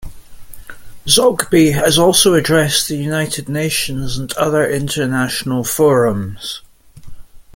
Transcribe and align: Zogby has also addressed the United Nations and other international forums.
Zogby 1.05 1.75
has 1.75 1.99
also 1.99 2.33
addressed 2.33 2.87
the 2.87 2.97
United 2.97 3.47
Nations 3.47 4.17
and 4.17 4.33
other 4.33 4.67
international 4.67 5.63
forums. 5.63 6.63